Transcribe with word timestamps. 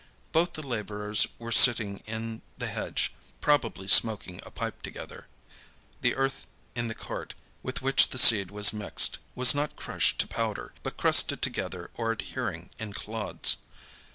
Both 0.31 0.53
the 0.53 0.65
laborers 0.65 1.27
were 1.37 1.51
sitting 1.51 2.01
in 2.07 2.41
the 2.57 2.65
hedge, 2.65 3.13
probably 3.39 3.87
smoking 3.87 4.41
a 4.43 4.49
pipe 4.49 4.81
together. 4.81 5.27
The 6.01 6.15
earth 6.15 6.47
in 6.73 6.87
the 6.87 6.95
cart, 6.95 7.35
with 7.61 7.83
which 7.83 8.07
the 8.07 8.17
seed 8.17 8.49
was 8.49 8.73
mixed, 8.73 9.19
was 9.35 9.53
not 9.53 9.75
crushed 9.75 10.17
to 10.21 10.25
powder, 10.27 10.73
but 10.81 10.97
crusted 10.97 11.43
together 11.43 11.91
or 11.93 12.11
adhering 12.13 12.71
in 12.79 12.93
clods. 12.93 13.57